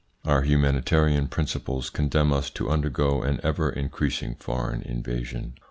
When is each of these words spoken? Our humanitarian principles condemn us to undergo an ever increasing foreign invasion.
Our 0.25 0.41
humanitarian 0.41 1.27
principles 1.27 1.91
condemn 1.91 2.33
us 2.33 2.49
to 2.49 2.71
undergo 2.71 3.21
an 3.21 3.39
ever 3.43 3.69
increasing 3.69 4.33
foreign 4.33 4.81
invasion. 4.81 5.59